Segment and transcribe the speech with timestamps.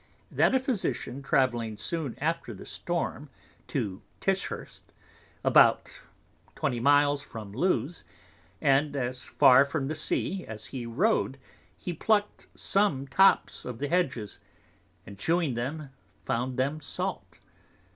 [0.35, 3.29] _'That a Physician travelling soon after the Storm
[3.67, 4.81] to Tisehyrst,
[5.43, 5.99] about
[6.55, 8.03] 20 Miles from Lewes,
[8.59, 11.37] and as far from the Sea, as he rode
[11.77, 14.39] he pluckt some tops of Hedges,
[15.05, 15.91] and chawing them
[16.25, 17.37] found them Salt.